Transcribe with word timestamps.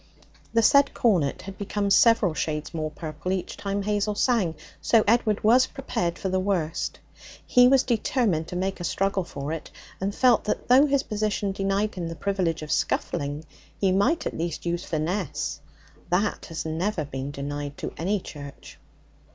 The 0.51 0.63
said 0.63 0.95
cornet 0.95 1.43
had 1.43 1.59
become 1.59 1.91
several 1.91 2.33
shades 2.33 2.73
more 2.73 2.89
purple 2.89 3.31
each 3.31 3.55
time 3.55 3.83
Hazel 3.83 4.15
sang, 4.15 4.55
so 4.81 5.03
Edward 5.05 5.43
was 5.43 5.67
prepared 5.67 6.17
for 6.17 6.27
the 6.27 6.39
worst. 6.39 6.97
He 7.45 7.67
was 7.67 7.83
determined 7.83 8.47
to 8.47 8.55
make 8.55 8.79
a 8.79 8.83
struggle 8.83 9.23
for 9.23 9.53
it, 9.53 9.69
and 9.99 10.15
felt 10.15 10.45
that 10.45 10.67
though 10.69 10.87
his 10.87 11.03
position 11.03 11.51
denied 11.51 11.93
him 11.93 12.07
the 12.07 12.15
privilege 12.15 12.63
of 12.63 12.71
scuffling, 12.71 13.45
he 13.79 13.91
might 13.91 14.25
at 14.25 14.35
least 14.35 14.65
use 14.65 14.83
finesse 14.83 15.59
that 16.09 16.47
has 16.47 16.65
never 16.65 17.05
been 17.05 17.29
denied 17.29 17.77
to 17.77 17.93
any 17.95 18.19
Church. 18.19 18.79